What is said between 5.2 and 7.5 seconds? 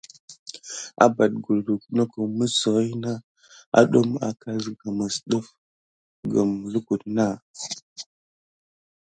def kum kulu naà.